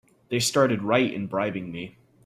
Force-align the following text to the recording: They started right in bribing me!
They 0.29 0.39
started 0.39 0.81
right 0.81 1.13
in 1.13 1.27
bribing 1.27 1.71
me! 1.71 1.99